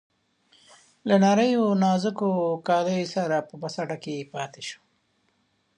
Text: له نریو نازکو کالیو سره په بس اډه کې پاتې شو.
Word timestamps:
له 1.07 1.15
نریو 1.23 1.65
نازکو 1.83 2.31
کالیو 2.67 3.11
سره 3.15 3.35
په 3.47 3.53
بس 3.61 3.75
اډه 3.83 3.97
کې 4.03 4.29
پاتې 4.33 4.61
شو. 4.67 4.79